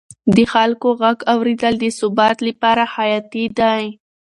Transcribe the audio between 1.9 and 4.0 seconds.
ثبات لپاره حیاتي دی